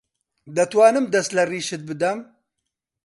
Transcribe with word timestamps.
دەتوانم 0.55 1.05
دەست 1.13 1.31
لە 1.37 1.43
ڕیشت 1.51 1.81
بدەم؟ 1.89 2.19